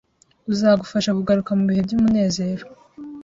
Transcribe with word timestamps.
uzagufasha 0.51 1.15
kugaruka 1.17 1.51
mu 1.57 1.63
bihe 1.69 1.81
by’umunezero, 1.87 2.65